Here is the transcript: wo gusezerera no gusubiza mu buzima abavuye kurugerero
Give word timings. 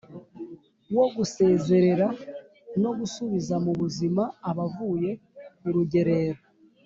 wo 0.95 1.05
gusezerera 1.15 2.07
no 2.81 2.91
gusubiza 2.99 3.55
mu 3.65 3.71
buzima 3.79 4.23
abavuye 4.49 5.09
kurugerero 5.59 6.41